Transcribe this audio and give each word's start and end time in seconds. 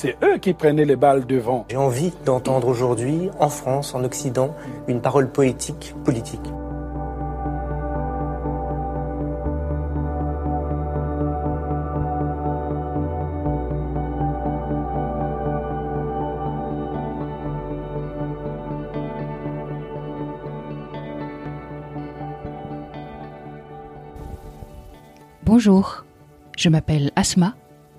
c'est 0.00 0.16
eux 0.22 0.38
qui 0.38 0.54
prenaient 0.54 0.84
les 0.84 0.94
balles 0.94 1.26
devant. 1.26 1.66
J'ai 1.68 1.76
envie 1.76 2.12
d'entendre 2.24 2.68
aujourd'hui, 2.68 3.30
en 3.40 3.48
France, 3.48 3.96
en 3.96 4.04
Occident, 4.04 4.54
une 4.86 5.00
parole 5.00 5.28
poétique, 5.28 5.92
politique. 6.04 6.40
Bonjour, 25.42 26.04
je 26.56 26.68
m'appelle 26.68 27.10
Asma 27.16 27.56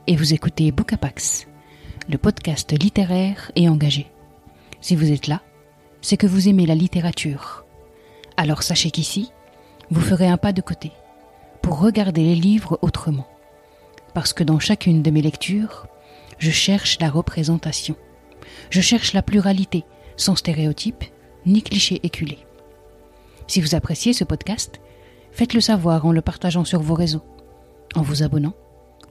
et 0.07 0.16
vous 0.16 0.34
écoutez 0.34 0.71
Bookapax, 0.71 1.49
le 2.10 2.18
podcast 2.18 2.71
littéraire 2.71 3.52
et 3.55 3.70
engagé. 3.70 4.07
Si 4.82 4.96
vous 4.96 5.12
êtes 5.12 5.27
là, 5.27 5.43
c'est 6.02 6.18
que 6.18 6.26
vous 6.26 6.49
aimez 6.49 6.66
la 6.66 6.74
littérature. 6.74 7.66
Alors 8.35 8.63
sachez 8.63 8.90
qu'ici, 8.90 9.32
vous 9.91 10.01
ferez 10.01 10.27
un 10.27 10.38
pas 10.38 10.51
de 10.51 10.62
côté 10.62 10.91
pour 11.62 11.79
regarder 11.79 12.24
les 12.24 12.34
livres 12.34 12.79
autrement. 12.82 13.27
Parce 14.16 14.34
que 14.34 14.43
dans 14.43 14.57
chacune 14.57 15.04
de 15.04 15.12
mes 15.12 15.21
lectures, 15.21 15.85
je 16.40 16.49
cherche 16.49 16.98
la 16.99 17.12
représentation. 17.12 17.96
Je 18.71 18.82
cherche 18.82 19.13
la 19.13 19.21
pluralité, 19.21 19.84
sans 20.18 20.35
stéréotypes 20.35 21.04
ni 21.46 21.62
clichés 21.62 21.99
éculés. 22.01 22.40
Si 23.46 23.62
vous 23.62 23.76
appréciez 23.76 24.13
ce 24.13 24.23
podcast, 24.23 24.82
faites-le 25.32 25.62
savoir 25.62 26.07
en 26.07 26.12
le 26.12 26.21
partageant 26.21 26.66
sur 26.66 26.82
vos 26.82 26.96
réseaux 26.96 27.23
en 27.96 28.01
vous 28.01 28.23
abonnant 28.23 28.54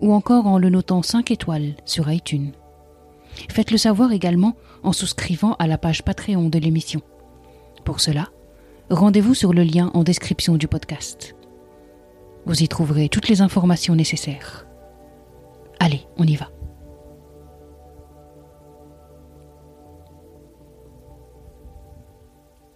ou 0.01 0.13
encore 0.13 0.49
en 0.49 0.59
le 0.59 0.69
notant 0.69 1.03
5 1.03 1.31
étoiles 1.31 1.75
sur 1.85 2.11
iTunes. 2.11 2.53
Faites-le 3.51 3.79
savoir 3.79 4.13
également 4.13 4.57
en 4.83 4.93
souscrivant 4.93 5.55
à 5.59 5.67
la 5.67 5.79
page 5.79 6.03
Patreon 6.03 6.49
de 6.49 6.59
l'émission. 6.59 7.01
Pour 7.85 8.01
cela, 8.01 8.29
rendez-vous 8.91 9.35
sur 9.35 9.53
le 9.53 9.63
lien 9.63 9.91
en 9.95 10.03
description 10.03 10.57
du 10.57 10.69
podcast. 10.69 11.35
Vous 12.47 12.63
y 12.63 12.69
trouverez 12.69 13.09
toutes 13.09 13.29
les 13.29 13.41
informations 13.41 13.95
nécessaires. 13.95 14.67
Allez, 15.81 16.07
on 16.17 16.25
y 16.25 16.37
va. 16.37 16.51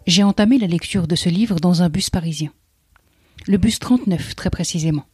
J'ai 0.06 0.24
entamé 0.24 0.58
la 0.58 0.66
lecture 0.66 1.06
de 1.06 1.14
ce 1.14 1.28
livre 1.28 1.60
dans 1.60 1.82
un 1.82 1.88
bus 1.88 2.10
parisien. 2.10 2.52
Le 3.46 3.56
bus 3.56 3.78
39 3.78 4.34
très 4.34 4.50
précisément. 4.50 5.04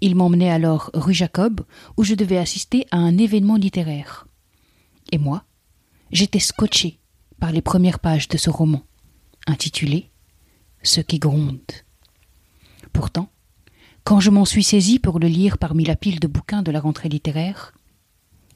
Il 0.00 0.16
m'emmenait 0.16 0.50
alors 0.50 0.90
rue 0.94 1.14
Jacob, 1.14 1.62
où 1.96 2.04
je 2.04 2.14
devais 2.14 2.38
assister 2.38 2.86
à 2.90 2.98
un 2.98 3.16
événement 3.18 3.56
littéraire. 3.56 4.26
Et 5.14 5.18
moi, 5.18 5.44
j'étais 6.10 6.40
scotché 6.40 6.98
par 7.38 7.52
les 7.52 7.62
premières 7.62 8.00
pages 8.00 8.26
de 8.26 8.36
ce 8.36 8.50
roman, 8.50 8.82
intitulé 9.46 10.10
Ce 10.82 11.00
qui 11.00 11.20
gronde. 11.20 11.60
Pourtant, 12.92 13.30
quand 14.02 14.18
je 14.18 14.30
m'en 14.30 14.44
suis 14.44 14.64
saisi 14.64 14.98
pour 14.98 15.20
le 15.20 15.28
lire 15.28 15.56
parmi 15.56 15.84
la 15.84 15.94
pile 15.94 16.18
de 16.18 16.26
bouquins 16.26 16.62
de 16.62 16.72
la 16.72 16.80
rentrée 16.80 17.08
littéraire, 17.08 17.74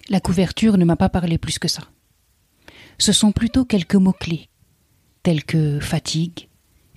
la 0.09 0.19
couverture 0.19 0.79
ne 0.79 0.85
m'a 0.85 0.97
pas 0.97 1.09
parlé 1.09 1.39
plus 1.39 1.61
que 1.61 1.69
ça. 1.69 1.85
Ce 2.99 3.13
sont 3.13 3.31
plutôt 3.31 3.65
quelques 3.65 3.95
mots-clés, 3.95 4.49
tels 5.23 5.45
que 5.45 5.79
fatigue, 5.79 6.49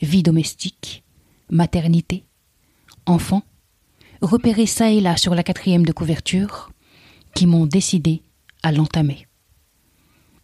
vie 0.02 0.24
domestique, 0.24 1.03
maternité, 1.52 2.25
enfant, 3.06 3.44
repérés 4.24 4.66
ça 4.66 4.90
et 4.90 5.02
là 5.02 5.18
sur 5.18 5.35
la 5.35 5.44
quatrième 5.44 5.85
de 5.85 5.94
couverture, 5.94 6.72
qui 7.35 7.46
m'ont 7.46 7.68
décidé 7.68 8.24
à 8.64 8.72
l'entamer. 8.72 9.28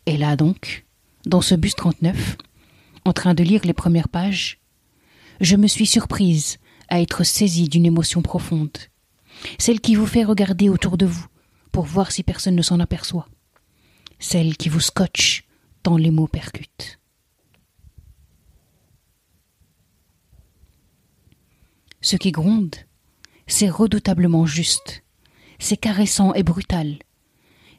Et 0.07 0.15
là 0.15 0.37
donc, 0.37 0.85
dans 1.25 1.41
ce 1.41 1.53
bus 1.53 1.75
39, 1.75 2.37
en 3.03 3.11
train 3.11 3.33
de 3.33 3.43
lire 3.43 3.65
les 3.65 3.73
premières 3.73 4.07
pages, 4.07 4.61
je 5.41 5.57
me 5.57 5.67
suis 5.67 5.85
surprise 5.85 6.59
à 6.87 7.01
être 7.01 7.25
saisie 7.25 7.67
d'une 7.67 7.85
émotion 7.85 8.21
profonde, 8.21 8.77
celle 9.59 9.81
qui 9.81 9.95
vous 9.95 10.05
fait 10.05 10.23
regarder 10.23 10.69
autour 10.69 10.97
de 10.97 11.05
vous 11.05 11.27
pour 11.73 11.83
voir 11.83 12.13
si 12.13 12.23
personne 12.23 12.55
ne 12.55 12.61
s'en 12.61 12.79
aperçoit, 12.79 13.27
celle 14.17 14.55
qui 14.55 14.69
vous 14.69 14.79
scotche 14.79 15.43
tant 15.83 15.97
les 15.97 16.09
mots 16.09 16.27
percutent. 16.27 16.99
Ce 21.99 22.15
qui 22.15 22.31
gronde, 22.31 22.77
c'est 23.45 23.69
redoutablement 23.69 24.45
juste, 24.45 25.03
c'est 25.59 25.75
caressant 25.75 26.33
et 26.33 26.43
brutal. 26.43 26.97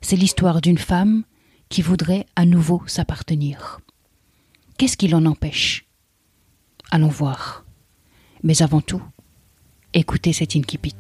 C'est 0.02 0.16
l'histoire 0.16 0.60
d'une 0.60 0.76
femme 0.76 1.24
qui 1.68 1.82
voudrait 1.82 2.26
à 2.36 2.46
nouveau 2.46 2.82
s'appartenir. 2.86 3.80
Qu'est-ce 4.76 4.96
qui 4.96 5.08
l'en 5.08 5.26
empêche? 5.26 5.86
Allons 6.90 7.08
voir. 7.08 7.64
Mais 8.42 8.62
avant 8.62 8.80
tout, 8.80 9.02
écoutez 9.92 10.32
cet 10.32 10.56
incipit. 10.56 10.94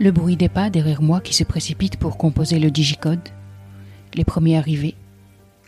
Le 0.00 0.10
bruit 0.10 0.36
des 0.36 0.48
pas 0.48 0.70
derrière 0.70 1.02
moi 1.02 1.20
qui 1.20 1.32
se 1.32 1.44
précipite 1.44 1.96
pour 1.96 2.18
composer 2.18 2.58
le 2.58 2.72
digicode, 2.72 3.28
les 4.14 4.24
premiers 4.24 4.58
arrivés, 4.58 4.96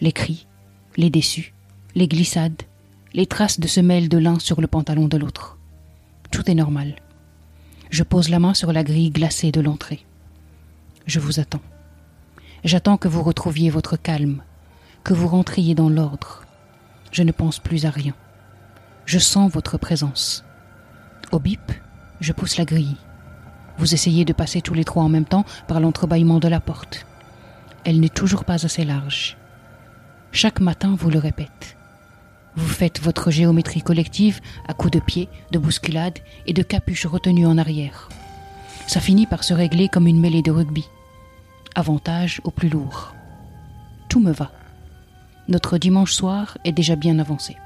les 0.01 0.13
cris, 0.13 0.49
les 0.97 1.11
déçus, 1.11 1.55
les 1.95 2.09
glissades, 2.09 2.63
les 3.15 3.27
traces 3.27 3.61
de 3.61 3.69
semelles 3.69 4.09
de 4.09 4.19
l'un 4.19 4.41
sur 4.41 4.61
le 4.61 4.67
pantalon 4.67 5.07
de 5.07 5.17
l'autre. 5.17 5.59
Tout 6.33 6.51
est 6.51 6.55
normal. 6.55 6.97
Je 7.91 8.03
pose 8.03 8.29
la 8.29 8.39
main 8.39 8.55
sur 8.55 8.73
la 8.73 8.83
grille 8.83 9.11
glacée 9.11 9.53
de 9.53 9.61
l'entrée. 9.61 10.05
Je 11.07 11.21
vous 11.21 11.41
attends. 11.41 11.63
J'attends 12.65 12.97
que 12.97 13.09
vous 13.09 13.23
retrouviez 13.23 13.71
votre 13.71 13.97
calme, 13.97 14.43
que 15.05 15.15
vous 15.15 15.29
rentriez 15.29 15.75
dans 15.75 15.89
l'ordre. 15.89 16.43
Je 17.13 17.23
ne 17.23 17.33
pense 17.33 17.59
plus 17.61 17.87
à 17.87 17.91
rien. 17.91 18.15
Je 19.05 19.19
sens 19.19 19.53
votre 19.53 19.79
présence. 19.79 20.45
Au 21.31 21.39
bip, 21.39 21.73
je 22.21 22.33
pousse 22.33 22.57
la 22.57 22.65
grille. 22.65 22.97
Vous 23.79 23.95
essayez 23.95 24.25
de 24.25 24.33
passer 24.33 24.61
tous 24.61 24.75
les 24.75 24.85
trois 24.85 25.05
en 25.05 25.09
même 25.09 25.25
temps 25.25 25.45
par 25.69 25.81
l'entrebâillement 25.81 26.41
de 26.41 26.49
la 26.49 26.61
porte. 26.61 27.07
Elle 27.85 28.01
n'est 28.01 28.09
toujours 28.09 28.45
pas 28.45 28.65
assez 28.65 28.85
large. 28.85 29.37
Chaque 30.33 30.61
matin, 30.61 30.97
vous 30.99 31.11
le 31.11 31.19
répète. 31.19 31.76
Vous 32.57 32.69
faites 32.69 33.01
votre 33.01 33.31
géométrie 33.31 33.83
collective 33.83 34.41
à 34.67 34.73
coups 34.73 34.93
de 34.93 35.01
pied, 35.01 35.29
de 35.53 35.59
bousculade 35.59 36.19
et 36.47 36.55
de 36.55 36.63
capuche 36.63 37.05
retenue 37.05 37.47
en 37.47 37.59
arrière. 37.59 38.09
Ça 38.87 39.01
finit 39.01 39.27
par 39.27 39.45
se 39.45 39.53
régler 39.53 39.89
comme 39.89 40.07
une 40.07 40.21
mêlée 40.21 40.43
de 40.43 40.51
rugby. 40.51 40.85
Avantage 41.75 42.41
au 42.45 42.51
plus 42.51 42.71
lourd. 42.71 43.15
Tout 44.09 44.21
me 44.21 44.33
va. 44.33 44.53
Notre 45.49 45.77
dimanche 45.77 46.13
soir 46.13 46.57
est 46.65 46.73
déjà 46.73 46.97
bien 46.97 47.19
avancé. 47.19 47.57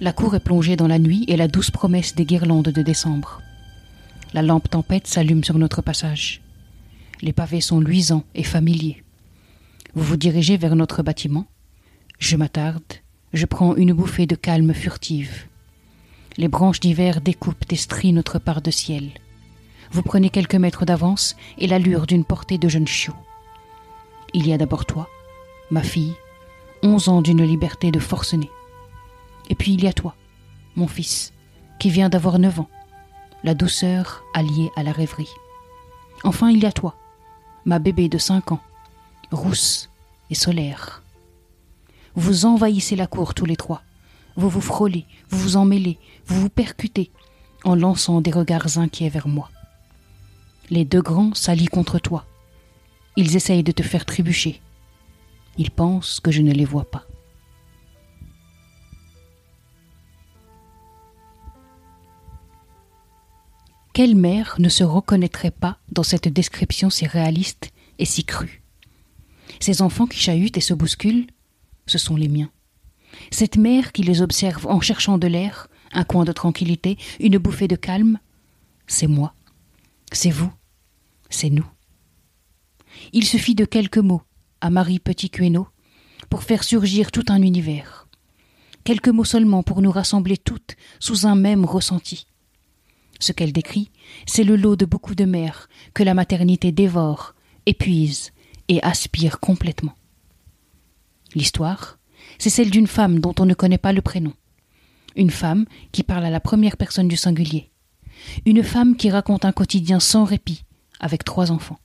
La 0.00 0.14
cour 0.14 0.34
est 0.34 0.40
plongée 0.40 0.76
dans 0.76 0.88
la 0.88 0.98
nuit 0.98 1.26
et 1.28 1.36
la 1.36 1.48
douce 1.48 1.70
promesse 1.70 2.14
des 2.14 2.24
guirlandes 2.24 2.70
de 2.70 2.82
décembre. 2.82 3.42
La 4.32 4.40
lampe 4.40 4.70
tempête 4.70 5.06
s'allume 5.06 5.44
sur 5.44 5.58
notre 5.58 5.82
passage. 5.82 6.40
Les 7.20 7.34
pavés 7.34 7.60
sont 7.60 7.80
luisants 7.80 8.24
et 8.34 8.44
familiers. 8.44 9.02
Vous 9.94 10.04
vous 10.04 10.16
dirigez 10.16 10.56
vers 10.56 10.76
notre 10.76 11.02
bâtiment 11.02 11.46
je 12.20 12.36
m'attarde, 12.36 12.82
je 13.32 13.46
prends 13.46 13.74
une 13.74 13.94
bouffée 13.94 14.26
de 14.26 14.36
calme 14.36 14.74
furtive. 14.74 15.46
Les 16.36 16.48
branches 16.48 16.78
d'hiver 16.78 17.20
découpent 17.20 17.64
et 17.72 17.76
strient 17.76 18.12
notre 18.12 18.38
part 18.38 18.60
de 18.60 18.70
ciel. 18.70 19.10
Vous 19.90 20.02
prenez 20.02 20.30
quelques 20.30 20.54
mètres 20.54 20.84
d'avance 20.84 21.34
et 21.58 21.66
l'allure 21.66 22.06
d'une 22.06 22.24
portée 22.24 22.58
de 22.58 22.68
jeune 22.68 22.86
chiot. 22.86 23.16
Il 24.34 24.46
y 24.46 24.52
a 24.52 24.58
d'abord 24.58 24.84
toi, 24.84 25.08
ma 25.70 25.82
fille, 25.82 26.14
onze 26.82 27.08
ans 27.08 27.22
d'une 27.22 27.44
liberté 27.44 27.90
de 27.90 27.98
forcené. 27.98 28.48
Et 29.48 29.54
puis 29.54 29.72
il 29.72 29.82
y 29.82 29.88
a 29.88 29.92
toi, 29.92 30.14
mon 30.76 30.86
fils, 30.86 31.32
qui 31.80 31.90
vient 31.90 32.10
d'avoir 32.10 32.38
neuf 32.38 32.60
ans, 32.60 32.68
la 33.42 33.54
douceur 33.54 34.22
alliée 34.34 34.70
à 34.76 34.82
la 34.82 34.92
rêverie. 34.92 35.32
Enfin 36.22 36.50
il 36.50 36.62
y 36.62 36.66
a 36.66 36.72
toi, 36.72 36.94
ma 37.64 37.78
bébé 37.78 38.08
de 38.08 38.18
cinq 38.18 38.52
ans, 38.52 38.60
rousse 39.32 39.88
et 40.28 40.34
solaire. 40.34 41.02
Vous 42.14 42.44
envahissez 42.44 42.96
la 42.96 43.06
cour 43.06 43.34
tous 43.34 43.46
les 43.46 43.56
trois. 43.56 43.82
Vous 44.36 44.48
vous 44.48 44.60
frôlez, 44.60 45.06
vous 45.28 45.38
vous 45.38 45.56
emmêlez, 45.56 45.98
vous 46.26 46.40
vous 46.40 46.50
percutez, 46.50 47.10
en 47.64 47.74
lançant 47.74 48.20
des 48.20 48.30
regards 48.30 48.78
inquiets 48.78 49.08
vers 49.08 49.28
moi. 49.28 49.50
Les 50.70 50.84
deux 50.84 51.02
grands 51.02 51.34
s'allient 51.34 51.66
contre 51.66 51.98
toi. 51.98 52.26
Ils 53.16 53.36
essayent 53.36 53.64
de 53.64 53.72
te 53.72 53.82
faire 53.82 54.06
trébucher. 54.06 54.60
Ils 55.58 55.70
pensent 55.70 56.20
que 56.20 56.30
je 56.30 56.42
ne 56.42 56.52
les 56.52 56.64
vois 56.64 56.90
pas. 56.90 57.04
Quelle 63.92 64.14
mère 64.14 64.54
ne 64.58 64.68
se 64.68 64.84
reconnaîtrait 64.84 65.50
pas 65.50 65.78
dans 65.90 66.04
cette 66.04 66.28
description 66.28 66.88
si 66.88 67.06
réaliste 67.06 67.70
et 67.98 68.04
si 68.04 68.24
crue? 68.24 68.62
Ces 69.58 69.82
enfants 69.82 70.06
qui 70.06 70.18
chahutent 70.18 70.56
et 70.56 70.62
se 70.62 70.72
bousculent, 70.72 71.26
ce 71.90 71.98
sont 71.98 72.16
les 72.16 72.28
miens. 72.28 72.50
Cette 73.30 73.56
mère 73.56 73.92
qui 73.92 74.02
les 74.02 74.22
observe 74.22 74.66
en 74.66 74.80
cherchant 74.80 75.18
de 75.18 75.26
l'air, 75.26 75.68
un 75.92 76.04
coin 76.04 76.24
de 76.24 76.32
tranquillité, 76.32 76.96
une 77.18 77.38
bouffée 77.38 77.68
de 77.68 77.76
calme, 77.76 78.18
c'est 78.86 79.08
moi, 79.08 79.34
c'est 80.12 80.30
vous, 80.30 80.52
c'est 81.28 81.50
nous. 81.50 81.66
Il 83.12 83.24
suffit 83.24 83.54
de 83.54 83.64
quelques 83.64 83.98
mots 83.98 84.22
à 84.60 84.70
Marie 84.70 85.00
Petit-Queneau 85.00 85.66
pour 86.28 86.44
faire 86.44 86.62
surgir 86.62 87.10
tout 87.10 87.24
un 87.28 87.42
univers. 87.42 88.08
Quelques 88.84 89.08
mots 89.08 89.24
seulement 89.24 89.62
pour 89.62 89.82
nous 89.82 89.90
rassembler 89.90 90.36
toutes 90.36 90.76
sous 91.00 91.26
un 91.26 91.34
même 91.34 91.64
ressenti. 91.64 92.26
Ce 93.18 93.32
qu'elle 93.32 93.52
décrit, 93.52 93.90
c'est 94.26 94.44
le 94.44 94.56
lot 94.56 94.76
de 94.76 94.86
beaucoup 94.86 95.14
de 95.14 95.24
mères 95.24 95.68
que 95.92 96.02
la 96.02 96.14
maternité 96.14 96.72
dévore, 96.72 97.34
épuise 97.66 98.30
et 98.68 98.82
aspire 98.82 99.40
complètement. 99.40 99.94
L'histoire, 101.34 101.98
c'est 102.38 102.50
celle 102.50 102.70
d'une 102.70 102.86
femme 102.86 103.20
dont 103.20 103.34
on 103.38 103.46
ne 103.46 103.54
connaît 103.54 103.78
pas 103.78 103.92
le 103.92 104.02
prénom. 104.02 104.32
Une 105.16 105.30
femme 105.30 105.66
qui 105.92 106.02
parle 106.02 106.24
à 106.24 106.30
la 106.30 106.40
première 106.40 106.76
personne 106.76 107.08
du 107.08 107.16
singulier. 107.16 107.70
Une 108.46 108.62
femme 108.62 108.96
qui 108.96 109.10
raconte 109.10 109.44
un 109.44 109.52
quotidien 109.52 110.00
sans 110.00 110.24
répit, 110.24 110.64
avec 110.98 111.24
trois 111.24 111.52
enfants. 111.52 111.78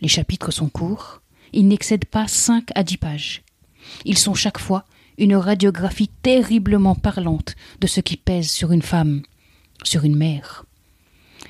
Les 0.00 0.08
chapitres 0.08 0.50
sont 0.50 0.68
courts, 0.68 1.20
ils 1.52 1.66
n'excèdent 1.66 2.04
pas 2.04 2.28
cinq 2.28 2.70
à 2.74 2.82
dix 2.82 2.96
pages. 2.96 3.42
Ils 4.04 4.18
sont 4.18 4.34
chaque 4.34 4.58
fois 4.58 4.84
une 5.16 5.34
radiographie 5.36 6.10
terriblement 6.22 6.94
parlante 6.94 7.56
de 7.80 7.86
ce 7.86 8.00
qui 8.00 8.16
pèse 8.16 8.50
sur 8.50 8.72
une 8.72 8.82
femme, 8.82 9.22
sur 9.82 10.04
une 10.04 10.16
mère. 10.16 10.64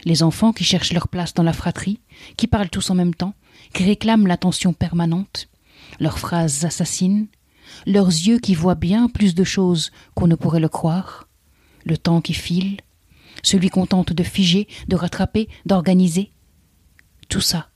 Les 0.04 0.22
enfants 0.22 0.52
qui 0.52 0.64
cherchent 0.64 0.92
leur 0.92 1.08
place 1.08 1.34
dans 1.34 1.42
la 1.42 1.52
fratrie, 1.52 2.00
qui 2.36 2.46
parlent 2.46 2.70
tous 2.70 2.90
en 2.90 2.94
même 2.94 3.14
temps, 3.14 3.34
qui 3.74 3.84
réclament 3.84 4.26
l'attention 4.26 4.72
permanente, 4.72 5.48
leurs 6.00 6.18
phrases 6.18 6.64
assassines, 6.64 7.28
leurs 7.86 8.08
yeux 8.08 8.38
qui 8.38 8.54
voient 8.54 8.74
bien 8.74 9.08
plus 9.08 9.34
de 9.34 9.44
choses 9.44 9.90
qu'on 10.14 10.26
ne 10.26 10.34
pourrait 10.34 10.60
le 10.60 10.68
croire, 10.68 11.28
le 11.84 11.96
temps 11.98 12.20
qui 12.20 12.34
file, 12.34 12.80
celui 13.42 13.70
qu'on 13.70 13.86
tente 13.86 14.12
de 14.12 14.22
figer, 14.22 14.68
de 14.88 14.96
rattraper, 14.96 15.48
d'organiser. 15.66 16.32
Tout 17.28 17.40
ça, 17.40 17.70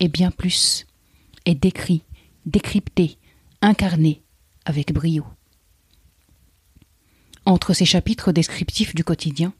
et 0.00 0.08
bien 0.08 0.30
plus, 0.30 0.86
est 1.44 1.54
décrit, 1.54 2.02
décrypté, 2.44 3.18
incarné 3.62 4.22
avec 4.64 4.92
brio. 4.92 5.24
Entre 7.44 7.74
ces 7.74 7.84
chapitres 7.84 8.32
descriptifs 8.32 8.94
du 8.94 9.04
quotidien, 9.04 9.52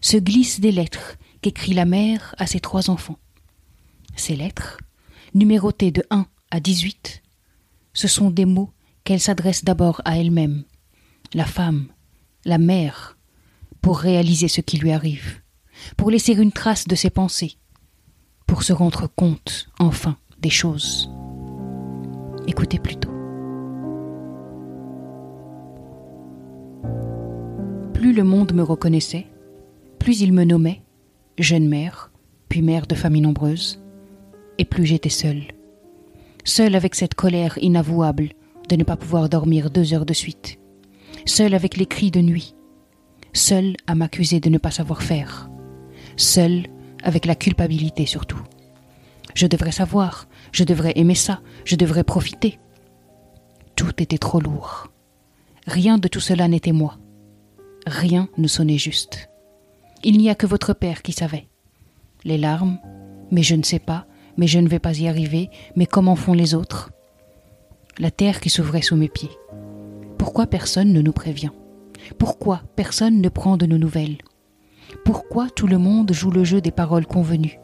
se 0.00 0.16
glissent 0.16 0.60
des 0.60 0.72
lettres 0.72 1.16
qu'écrit 1.42 1.74
la 1.74 1.84
mère 1.84 2.34
à 2.38 2.46
ses 2.46 2.60
trois 2.60 2.90
enfants. 2.90 3.18
Ces 4.16 4.36
lettres, 4.36 4.78
numérotées 5.34 5.90
de 5.90 6.04
1 6.10 6.26
à 6.50 6.60
18, 6.60 7.21
ce 7.92 8.08
sont 8.08 8.30
des 8.30 8.44
mots 8.44 8.70
qu'elle 9.04 9.20
s'adresse 9.20 9.64
d'abord 9.64 10.00
à 10.04 10.18
elle-même, 10.18 10.64
la 11.34 11.44
femme, 11.44 11.86
la 12.44 12.58
mère, 12.58 13.16
pour 13.80 13.98
réaliser 13.98 14.48
ce 14.48 14.60
qui 14.60 14.78
lui 14.78 14.92
arrive, 14.92 15.40
pour 15.96 16.10
laisser 16.10 16.34
une 16.34 16.52
trace 16.52 16.86
de 16.86 16.94
ses 16.94 17.10
pensées, 17.10 17.56
pour 18.46 18.62
se 18.62 18.72
rendre 18.72 19.08
compte, 19.08 19.68
enfin, 19.78 20.16
des 20.38 20.50
choses. 20.50 21.10
Écoutez 22.46 22.78
plutôt. 22.78 23.10
Plus 27.94 28.12
le 28.12 28.24
monde 28.24 28.52
me 28.52 28.62
reconnaissait, 28.62 29.26
plus 29.98 30.20
il 30.20 30.32
me 30.32 30.44
nommait, 30.44 30.82
jeune 31.38 31.68
mère, 31.68 32.10
puis 32.48 32.62
mère 32.62 32.86
de 32.86 32.94
famille 32.94 33.22
nombreuse, 33.22 33.80
et 34.58 34.64
plus 34.64 34.84
j'étais 34.86 35.08
seule. 35.08 35.44
Seule 36.44 36.74
avec 36.74 36.94
cette 36.94 37.14
colère 37.14 37.56
inavouable 37.58 38.30
de 38.68 38.76
ne 38.76 38.84
pas 38.84 38.96
pouvoir 38.96 39.28
dormir 39.28 39.70
deux 39.70 39.94
heures 39.94 40.06
de 40.06 40.12
suite. 40.12 40.58
Seule 41.24 41.54
avec 41.54 41.76
les 41.76 41.86
cris 41.86 42.10
de 42.10 42.20
nuit. 42.20 42.54
Seule 43.32 43.76
à 43.86 43.94
m'accuser 43.94 44.40
de 44.40 44.50
ne 44.50 44.58
pas 44.58 44.70
savoir 44.70 45.02
faire. 45.02 45.48
Seule 46.16 46.66
avec 47.02 47.26
la 47.26 47.34
culpabilité 47.34 48.06
surtout. 48.06 48.42
Je 49.34 49.46
devrais 49.46 49.72
savoir, 49.72 50.26
je 50.50 50.64
devrais 50.64 50.92
aimer 50.96 51.14
ça, 51.14 51.40
je 51.64 51.76
devrais 51.76 52.04
profiter. 52.04 52.58
Tout 53.76 54.02
était 54.02 54.18
trop 54.18 54.40
lourd. 54.40 54.88
Rien 55.66 55.96
de 55.96 56.08
tout 56.08 56.20
cela 56.20 56.48
n'était 56.48 56.72
moi. 56.72 56.98
Rien 57.86 58.28
ne 58.36 58.48
sonnait 58.48 58.78
juste. 58.78 59.30
Il 60.04 60.18
n'y 60.18 60.28
a 60.28 60.34
que 60.34 60.46
votre 60.46 60.74
père 60.74 61.02
qui 61.02 61.12
savait. 61.12 61.46
Les 62.24 62.36
larmes, 62.36 62.78
mais 63.30 63.42
je 63.42 63.54
ne 63.54 63.62
sais 63.62 63.78
pas, 63.78 64.06
mais 64.36 64.46
je 64.46 64.58
ne 64.58 64.68
vais 64.68 64.78
pas 64.78 64.98
y 64.98 65.08
arriver, 65.08 65.50
mais 65.76 65.86
comment 65.86 66.16
font 66.16 66.34
les 66.34 66.54
autres? 66.54 66.90
La 67.98 68.10
terre 68.10 68.40
qui 68.40 68.50
s'ouvrait 68.50 68.82
sous 68.82 68.96
mes 68.96 69.08
pieds. 69.08 69.30
Pourquoi 70.18 70.46
personne 70.46 70.92
ne 70.92 71.02
nous 71.02 71.12
prévient? 71.12 71.50
Pourquoi 72.18 72.62
personne 72.76 73.20
ne 73.20 73.28
prend 73.28 73.56
de 73.56 73.66
nos 73.66 73.78
nouvelles? 73.78 74.18
Pourquoi 75.04 75.50
tout 75.50 75.66
le 75.66 75.78
monde 75.78 76.12
joue 76.12 76.30
le 76.30 76.44
jeu 76.44 76.60
des 76.60 76.70
paroles 76.70 77.06
convenues? 77.06 77.58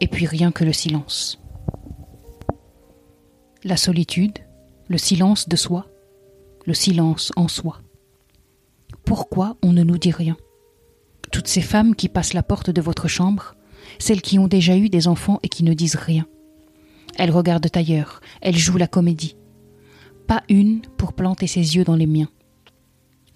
Et 0.00 0.08
puis 0.08 0.26
rien 0.26 0.52
que 0.52 0.64
le 0.64 0.72
silence. 0.72 1.40
La 3.64 3.76
solitude, 3.76 4.38
le 4.88 4.98
silence 4.98 5.48
de 5.48 5.56
soi, 5.56 5.86
le 6.66 6.74
silence 6.74 7.32
en 7.36 7.48
soi. 7.48 7.80
Pourquoi 9.04 9.56
on 9.62 9.72
ne 9.72 9.82
nous 9.82 9.98
dit 9.98 10.12
rien? 10.12 10.36
Toutes 11.32 11.48
ces 11.48 11.60
femmes 11.60 11.94
qui 11.94 12.08
passent 12.08 12.32
la 12.32 12.42
porte 12.42 12.70
de 12.70 12.80
votre 12.80 13.08
chambre, 13.08 13.54
celles 14.00 14.22
qui 14.22 14.38
ont 14.38 14.48
déjà 14.48 14.76
eu 14.76 14.88
des 14.88 15.06
enfants 15.06 15.38
et 15.44 15.48
qui 15.48 15.62
ne 15.62 15.74
disent 15.74 15.94
rien. 15.94 16.26
Elles 17.16 17.30
regardent 17.30 17.70
ailleurs, 17.74 18.20
elles 18.40 18.56
jouent 18.56 18.78
la 18.78 18.88
comédie. 18.88 19.36
Pas 20.26 20.42
une 20.48 20.80
pour 20.96 21.12
planter 21.12 21.46
ses 21.46 21.76
yeux 21.76 21.84
dans 21.84 21.96
les 21.96 22.06
miens. 22.06 22.30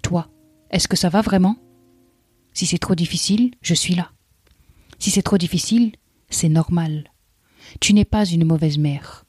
Toi, 0.01 0.27
est-ce 0.71 0.87
que 0.87 0.97
ça 0.97 1.09
va 1.09 1.21
vraiment? 1.21 1.55
Si 2.53 2.65
c'est 2.65 2.79
trop 2.79 2.95
difficile, 2.95 3.51
je 3.61 3.73
suis 3.73 3.95
là. 3.95 4.11
Si 4.97 5.11
c'est 5.11 5.21
trop 5.21 5.37
difficile, 5.37 5.91
c'est 6.29 6.49
normal. 6.49 7.11
Tu 7.79 7.93
n'es 7.93 8.05
pas 8.05 8.25
une 8.25 8.45
mauvaise 8.45 8.77
mère. 8.77 9.25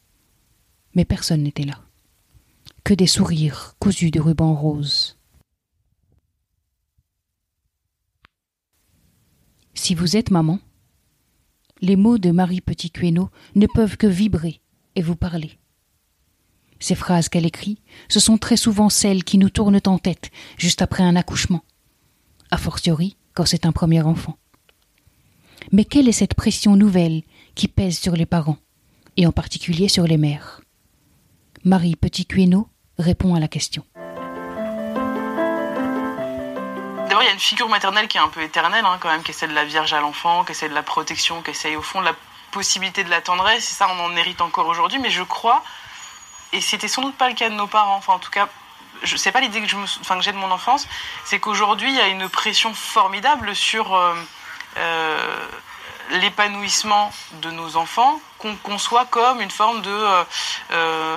Mais 0.94 1.04
personne 1.04 1.42
n'était 1.42 1.64
là. 1.64 1.80
Que 2.84 2.94
des 2.94 3.06
sourires 3.06 3.74
cousus 3.78 4.10
de 4.10 4.20
rubans 4.20 4.54
roses. 4.54 5.18
Si 9.74 9.94
vous 9.94 10.16
êtes 10.16 10.30
maman, 10.30 10.60
les 11.80 11.96
mots 11.96 12.18
de 12.18 12.30
Marie 12.30 12.60
Petit 12.60 12.90
Queneau 12.90 13.30
ne 13.54 13.66
peuvent 13.66 13.96
que 13.96 14.06
vibrer 14.06 14.60
et 14.94 15.02
vous 15.02 15.16
parler. 15.16 15.58
Ces 16.78 16.94
phrases 16.94 17.28
qu'elle 17.28 17.46
écrit, 17.46 17.78
ce 18.08 18.20
sont 18.20 18.38
très 18.38 18.56
souvent 18.56 18.88
celles 18.88 19.24
qui 19.24 19.38
nous 19.38 19.50
tournent 19.50 19.80
en 19.86 19.98
tête 19.98 20.30
juste 20.58 20.82
après 20.82 21.02
un 21.02 21.16
accouchement, 21.16 21.64
a 22.50 22.58
fortiori 22.58 23.16
quand 23.34 23.46
c'est 23.46 23.66
un 23.66 23.72
premier 23.72 24.02
enfant. 24.02 24.36
Mais 25.72 25.84
quelle 25.84 26.08
est 26.08 26.12
cette 26.12 26.34
pression 26.34 26.76
nouvelle 26.76 27.22
qui 27.54 27.68
pèse 27.68 27.98
sur 27.98 28.14
les 28.14 28.26
parents, 28.26 28.58
et 29.16 29.26
en 29.26 29.32
particulier 29.32 29.88
sur 29.88 30.04
les 30.06 30.18
mères? 30.18 30.60
Marie 31.64 31.96
Petit 31.96 32.26
Queneau 32.26 32.68
répond 32.98 33.34
à 33.34 33.40
la 33.40 33.48
question. 33.48 33.84
Il 37.20 37.26
y 37.26 37.28
a 37.28 37.32
une 37.32 37.40
figure 37.40 37.68
maternelle 37.68 38.08
qui 38.08 38.16
est 38.16 38.20
un 38.20 38.28
peu 38.28 38.42
éternelle, 38.42 38.84
hein, 38.84 38.98
quand 39.00 39.08
même, 39.08 39.22
qui 39.22 39.30
est 39.30 39.34
celle 39.34 39.50
de 39.50 39.54
la 39.54 39.64
Vierge 39.64 39.92
à 39.92 40.00
l'enfant, 40.00 40.44
qui 40.44 40.52
est 40.52 40.54
celle 40.54 40.70
de 40.70 40.74
la 40.74 40.82
protection, 40.82 41.42
qui 41.42 41.50
essaye 41.50 41.76
au 41.76 41.82
fond 41.82 42.00
de 42.00 42.06
la 42.06 42.14
possibilité 42.50 43.04
de 43.04 43.10
la 43.10 43.20
tendresse. 43.20 43.70
Et 43.70 43.74
ça, 43.74 43.88
on 43.88 44.04
en 44.04 44.16
hérite 44.16 44.40
encore 44.40 44.66
aujourd'hui. 44.66 44.98
Mais 44.98 45.10
je 45.10 45.22
crois, 45.22 45.62
et 46.52 46.60
c'était 46.60 46.88
sans 46.88 47.02
doute 47.02 47.16
pas 47.16 47.28
le 47.28 47.34
cas 47.34 47.48
de 47.48 47.54
nos 47.54 47.66
parents, 47.66 47.96
enfin, 47.96 48.14
en 48.14 48.18
tout 48.18 48.30
cas, 48.30 48.48
je 49.02 49.16
sais 49.16 49.32
pas 49.32 49.40
l'idée 49.40 49.60
que 49.60 49.68
je 49.68 49.76
j'ai 50.20 50.32
de 50.32 50.36
mon 50.38 50.50
enfance, 50.50 50.88
c'est 51.24 51.38
qu'aujourd'hui, 51.38 51.90
il 51.90 51.96
y 51.96 52.00
a 52.00 52.08
une 52.08 52.28
pression 52.28 52.72
formidable 52.74 53.54
sur 53.54 53.94
euh, 53.94 54.14
euh, 54.78 55.46
l'épanouissement 56.10 57.12
de 57.42 57.50
nos 57.50 57.76
enfants 57.76 58.20
qu'on 58.38 58.54
conçoit 58.56 59.04
comme 59.06 59.40
une 59.40 59.50
forme 59.50 59.82
de 59.82 59.90
euh, 59.90 60.24
euh, 60.72 61.16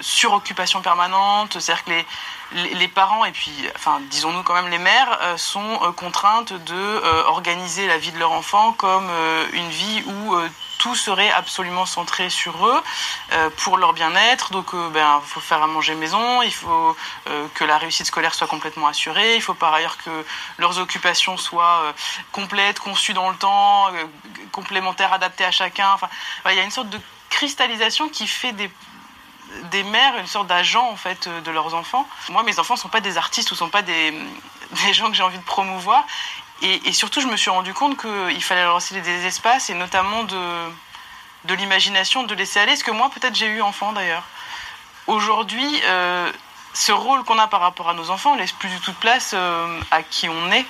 suroccupation 0.00 0.82
permanente, 0.82 1.58
c'est-à-dire 1.58 1.84
que 1.84 1.90
les, 1.90 2.74
les, 2.74 2.88
parents 2.88 3.24
et 3.24 3.32
puis, 3.32 3.52
enfin, 3.74 4.00
disons-nous 4.10 4.42
quand 4.42 4.54
même 4.54 4.68
les 4.68 4.78
mères 4.78 5.18
euh, 5.22 5.36
sont 5.36 5.78
contraintes 5.96 6.52
de 6.52 7.24
organiser 7.26 7.86
la 7.86 7.98
vie 7.98 8.12
de 8.12 8.18
leur 8.18 8.32
enfant 8.32 8.72
comme 8.72 9.08
une 9.52 9.70
vie 9.70 10.02
où 10.06 10.36
tout 10.82 10.96
serait 10.96 11.30
absolument 11.30 11.86
centré 11.86 12.28
sur 12.28 12.66
eux 12.66 12.82
euh, 13.32 13.50
pour 13.58 13.76
leur 13.76 13.92
bien-être. 13.92 14.50
Donc, 14.50 14.74
euh, 14.74 14.88
ben, 14.88 15.22
faut 15.24 15.38
faire 15.38 15.62
à 15.62 15.68
manger 15.68 15.94
maison, 15.94 16.42
il 16.42 16.52
faut 16.52 16.96
euh, 17.28 17.46
que 17.54 17.62
la 17.62 17.78
réussite 17.78 18.06
scolaire 18.06 18.34
soit 18.34 18.48
complètement 18.48 18.88
assurée, 18.88 19.36
il 19.36 19.42
faut 19.42 19.54
par 19.54 19.72
ailleurs 19.72 19.96
que 19.98 20.10
leurs 20.58 20.80
occupations 20.80 21.36
soient 21.36 21.82
euh, 21.84 21.92
complètes, 22.32 22.80
conçues 22.80 23.14
dans 23.14 23.30
le 23.30 23.36
temps, 23.36 23.90
complémentaires, 24.50 25.12
adaptées 25.12 25.44
à 25.44 25.52
chacun. 25.52 25.92
Enfin, 25.92 26.08
il 26.50 26.56
y 26.56 26.60
a 26.60 26.64
une 26.64 26.72
sorte 26.72 26.90
de 26.90 27.00
cristallisation 27.30 28.08
qui 28.08 28.26
fait 28.26 28.52
des 28.52 28.68
des 29.70 29.82
mères 29.82 30.16
une 30.16 30.26
sorte 30.26 30.46
d'agent 30.46 30.88
en 30.88 30.96
fait 30.96 31.28
de 31.28 31.50
leurs 31.50 31.74
enfants. 31.74 32.08
Moi, 32.30 32.42
mes 32.42 32.58
enfants 32.58 32.74
sont 32.74 32.88
pas 32.88 33.02
des 33.02 33.18
artistes 33.18 33.50
ou 33.52 33.54
sont 33.54 33.68
pas 33.68 33.82
des, 33.82 34.10
des 34.86 34.94
gens 34.94 35.10
que 35.10 35.14
j'ai 35.14 35.22
envie 35.22 35.38
de 35.38 35.44
promouvoir. 35.44 36.04
Et, 36.60 36.92
surtout, 36.92 37.20
je 37.20 37.26
me 37.26 37.36
suis 37.36 37.50
rendu 37.50 37.74
compte 37.74 38.00
qu'il 38.00 38.42
fallait 38.42 38.62
leur 38.62 38.76
laisser 38.76 39.00
des 39.00 39.26
espaces 39.26 39.68
et 39.68 39.74
notamment 39.74 40.22
de, 40.22 40.68
de 41.46 41.54
l'imagination, 41.54 42.22
de 42.22 42.34
laisser 42.34 42.60
aller. 42.60 42.76
Ce 42.76 42.84
que 42.84 42.92
moi, 42.92 43.10
peut-être, 43.10 43.34
j'ai 43.34 43.46
eu 43.46 43.62
enfant 43.62 43.92
d'ailleurs. 43.92 44.22
Aujourd'hui, 45.08 45.80
euh, 45.86 46.30
ce 46.72 46.92
rôle 46.92 47.24
qu'on 47.24 47.38
a 47.38 47.48
par 47.48 47.60
rapport 47.60 47.88
à 47.88 47.94
nos 47.94 48.10
enfants, 48.10 48.34
on 48.34 48.36
laisse 48.36 48.52
plus 48.52 48.68
du 48.68 48.78
tout 48.80 48.92
de 48.92 48.96
place 48.96 49.32
euh, 49.34 49.80
à 49.90 50.02
qui 50.02 50.28
on 50.28 50.52
est. 50.52 50.66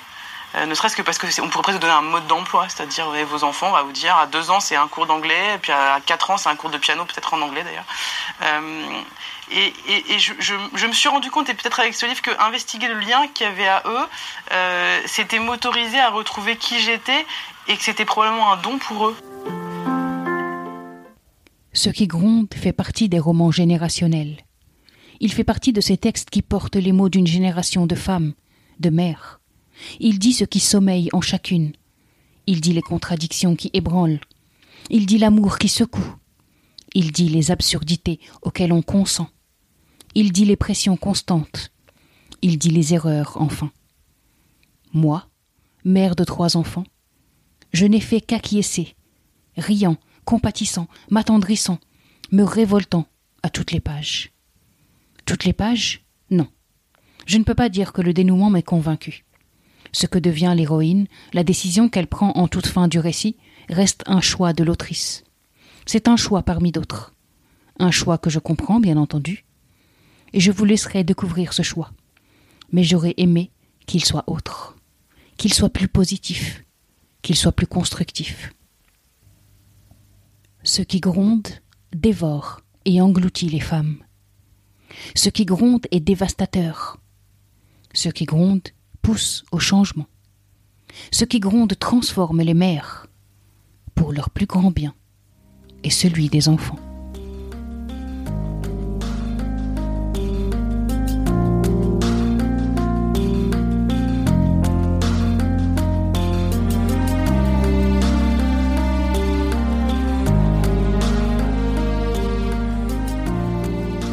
Euh, 0.55 0.65
ne 0.65 0.75
serait-ce 0.75 0.95
que 0.95 1.01
parce 1.01 1.17
que 1.17 1.27
on 1.41 1.49
pourrait 1.49 1.63
presque 1.63 1.79
donner 1.79 1.93
un 1.93 2.01
mode 2.01 2.27
d'emploi, 2.27 2.67
c'est-à-dire 2.69 3.07
ouais, 3.09 3.23
vos 3.23 3.43
enfants, 3.43 3.69
on 3.69 3.71
va 3.71 3.83
vous 3.83 3.91
dire 3.91 4.15
à 4.15 4.27
deux 4.27 4.51
ans 4.51 4.59
c'est 4.59 4.75
un 4.75 4.87
cours 4.87 5.07
d'anglais, 5.07 5.55
et 5.55 5.57
puis 5.57 5.71
à 5.71 5.99
quatre 6.05 6.29
ans 6.29 6.37
c'est 6.37 6.49
un 6.49 6.55
cours 6.55 6.69
de 6.69 6.77
piano, 6.77 7.05
peut-être 7.05 7.33
en 7.33 7.41
anglais 7.41 7.63
d'ailleurs. 7.63 7.85
Euh, 8.43 9.01
et 9.51 10.19
je, 10.19 10.33
je 10.39 10.87
me 10.87 10.93
suis 10.93 11.09
rendu 11.09 11.29
compte, 11.29 11.49
et 11.49 11.53
peut-être 11.53 11.79
avec 11.79 11.93
ce 11.93 12.05
livre, 12.05 12.21
que 12.21 12.31
investiguer 12.39 12.87
le 12.87 12.99
lien 12.99 13.27
qu'il 13.33 13.45
y 13.45 13.49
avait 13.49 13.67
à 13.67 13.83
eux, 13.85 14.07
euh, 14.51 15.01
c'était 15.05 15.39
m'autoriser 15.39 15.99
à 15.99 16.09
retrouver 16.09 16.55
qui 16.55 16.79
j'étais, 16.79 17.25
et 17.67 17.75
que 17.75 17.83
c'était 17.83 18.05
probablement 18.05 18.51
un 18.51 18.57
don 18.57 18.77
pour 18.77 19.07
eux. 19.07 19.17
Ce 21.73 21.89
qui 21.89 22.07
gronde 22.07 22.53
fait 22.53 22.73
partie 22.73 23.09
des 23.09 23.19
romans 23.19 23.51
générationnels. 23.51 24.37
Il 25.19 25.33
fait 25.33 25.43
partie 25.43 25.73
de 25.73 25.81
ces 25.81 25.97
textes 25.97 26.29
qui 26.29 26.41
portent 26.41 26.75
les 26.75 26.91
mots 26.91 27.09
d'une 27.09 27.27
génération 27.27 27.85
de 27.85 27.95
femmes, 27.95 28.33
de 28.79 28.89
mères. 28.89 29.39
Il 29.99 30.19
dit 30.19 30.33
ce 30.33 30.43
qui 30.43 30.59
sommeille 30.59 31.09
en 31.13 31.21
chacune. 31.21 31.73
Il 32.47 32.61
dit 32.61 32.73
les 32.73 32.81
contradictions 32.81 33.55
qui 33.55 33.69
ébranlent. 33.73 34.19
Il 34.89 35.05
dit 35.05 35.17
l'amour 35.17 35.57
qui 35.57 35.69
secoue. 35.69 36.15
Il 36.93 37.11
dit 37.11 37.29
les 37.29 37.51
absurdités 37.51 38.19
auxquelles 38.41 38.73
on 38.73 38.81
consent. 38.81 39.29
Il 40.15 40.31
dit 40.31 40.45
les 40.45 40.55
pressions 40.55 40.97
constantes. 40.97 41.71
Il 42.41 42.57
dit 42.57 42.69
les 42.69 42.93
erreurs, 42.93 43.37
enfin. 43.39 43.71
Moi, 44.91 45.27
mère 45.85 46.15
de 46.15 46.23
trois 46.23 46.55
enfants, 46.57 46.83
je 47.71 47.85
n'ai 47.85 48.01
fait 48.01 48.21
qu'acquiescer, 48.21 48.95
riant, 49.57 49.97
compatissant, 50.25 50.87
m'attendrissant, 51.09 51.79
me 52.31 52.43
révoltant 52.43 53.07
à 53.41 53.49
toutes 53.49 53.71
les 53.71 53.79
pages. 53.79 54.31
Toutes 55.25 55.45
les 55.45 55.53
pages? 55.53 56.05
Non. 56.29 56.47
Je 57.25 57.37
ne 57.37 57.43
peux 57.43 57.55
pas 57.55 57.69
dire 57.69 57.93
que 57.93 58.01
le 58.01 58.13
dénouement 58.13 58.49
m'ait 58.49 58.61
convaincu. 58.61 59.25
Ce 59.93 60.07
que 60.07 60.19
devient 60.19 60.53
l'héroïne, 60.57 61.07
la 61.33 61.43
décision 61.43 61.87
qu'elle 61.87 62.07
prend 62.07 62.31
en 62.31 62.47
toute 62.47 62.67
fin 62.67 62.87
du 62.87 62.99
récit, 62.99 63.37
reste 63.69 64.03
un 64.07 64.21
choix 64.21 64.51
de 64.51 64.63
l'autrice. 64.63 65.23
C'est 65.85 66.07
un 66.07 66.17
choix 66.17 66.41
parmi 66.43 66.71
d'autres. 66.71 67.13
Un 67.79 67.91
choix 67.91 68.17
que 68.17 68.29
je 68.29 68.39
comprends, 68.39 68.79
bien 68.79 68.97
entendu. 68.97 69.45
Et 70.33 70.39
je 70.39 70.51
vous 70.51 70.65
laisserai 70.65 71.03
découvrir 71.03 71.53
ce 71.53 71.61
choix. 71.61 71.91
Mais 72.71 72.83
j'aurais 72.83 73.13
aimé 73.17 73.51
qu'il 73.85 74.03
soit 74.03 74.23
autre, 74.27 74.75
qu'il 75.37 75.53
soit 75.53 75.69
plus 75.69 75.87
positif, 75.87 76.63
qu'il 77.21 77.35
soit 77.35 77.51
plus 77.51 77.67
constructif. 77.67 78.51
Ce 80.63 80.81
qui 80.81 80.99
gronde 80.99 81.47
dévore 81.93 82.61
et 82.85 82.99
engloutit 82.99 83.49
les 83.49 83.59
femmes. 83.59 83.97
Ce 85.15 85.29
qui 85.29 85.45
gronde 85.45 85.85
est 85.91 85.99
dévastateur. 85.99 86.97
Ce 87.93 88.09
qui 88.09 88.25
gronde 88.25 88.69
pousse 89.03 89.43
au 89.51 89.59
changement. 89.59 90.07
Ce 91.11 91.25
qui 91.25 91.39
gronde 91.39 91.77
transforme 91.77 92.41
les 92.41 92.55
mères 92.55 93.05
pour 93.93 94.11
leur 94.11 94.31
plus 94.31 94.47
grand 94.47 94.71
bien 94.71 94.95
et 95.83 95.91
celui 95.91 96.29
des 96.29 96.49
enfants. 96.49 96.79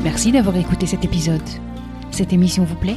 Merci 0.02 0.32
d'avoir 0.32 0.56
écouté 0.56 0.86
cet 0.86 1.04
épisode. 1.04 1.40
Cette 2.10 2.32
émission 2.32 2.64
vous 2.64 2.74
plaît? 2.74 2.96